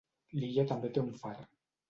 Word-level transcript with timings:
L'illa 0.39 0.65
també 0.71 0.91
té 0.97 1.03
un 1.05 1.13
far. 1.21 1.37